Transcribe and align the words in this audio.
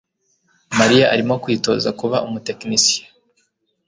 Mariya 0.79 1.05
arimo 1.13 1.33
kwitoza 1.43 1.89
kuba 1.99 2.17
umutekinisiye 2.27 3.03